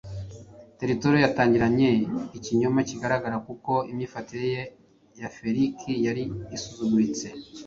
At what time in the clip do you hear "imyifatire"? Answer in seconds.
3.91-4.51